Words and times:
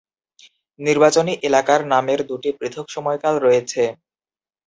নির্বাচনী 0.79 1.33
এলাকার 1.43 1.81
নামের 1.93 2.19
দুটি 2.29 2.49
পৃথক 2.59 2.85
সময়কাল 2.95 3.35
রয়েছে। 3.39 3.83